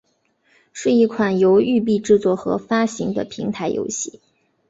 [0.73, 4.19] 是一款由育碧制作和发行的平台游戏。